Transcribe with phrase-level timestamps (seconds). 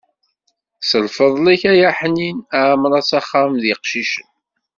[0.89, 4.29] S lfeḍl-ik ay aḥnin, ɛemr-as axxam d iqcicen.